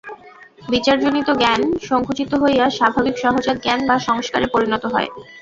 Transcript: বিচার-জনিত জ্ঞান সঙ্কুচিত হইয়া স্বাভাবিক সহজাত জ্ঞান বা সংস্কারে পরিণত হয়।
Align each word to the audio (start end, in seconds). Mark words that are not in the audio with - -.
বিচার-জনিত 0.67 1.29
জ্ঞান 1.39 1.59
সঙ্কুচিত 1.83 2.31
হইয়া 2.43 2.65
স্বাভাবিক 2.69 3.15
সহজাত 3.17 3.57
জ্ঞান 3.63 3.79
বা 3.89 3.95
সংস্কারে 4.07 4.47
পরিণত 4.53 4.83
হয়। 4.93 5.09